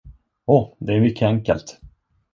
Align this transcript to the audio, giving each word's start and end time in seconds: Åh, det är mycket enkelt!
Åh, 0.45 0.75
det 0.79 0.93
är 0.93 1.01
mycket 1.01 1.23
enkelt! 1.27 1.81